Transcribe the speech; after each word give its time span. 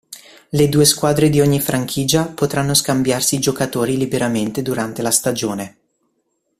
Le 0.49 0.67
due 0.67 0.85
squadre 0.85 1.29
di 1.29 1.39
ogni 1.41 1.59
franchigia 1.59 2.25
potranno 2.25 2.73
scambiarsi 2.73 3.35
i 3.35 3.39
giocatori 3.39 3.97
liberamente 3.97 4.63
durante 4.63 5.03
la 5.03 5.11
stagione. 5.11 5.77